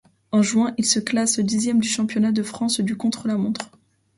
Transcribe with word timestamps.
En 0.31 0.41
juin, 0.41 0.73
il 0.79 0.85
se 0.87 0.99
classe 0.99 1.39
dixième 1.39 1.79
du 1.79 1.87
championnat 1.87 2.31
de 2.31 2.41
France 2.41 2.79
du 2.79 2.97
contre-la-montre. 2.97 3.69